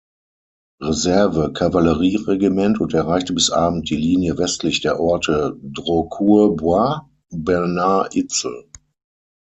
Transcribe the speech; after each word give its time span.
Reserve-Kavallerie-Regiment, 0.81 2.79
und 2.81 2.95
erreichte 2.95 3.33
bis 3.33 3.51
Abend 3.51 3.87
die 3.91 3.95
Linie 3.97 4.35
westlich 4.39 4.81
der 4.81 4.99
Orte 4.99 5.55
Drocourt-Bois 5.61 7.01
Bernard-Izel. 7.29 8.67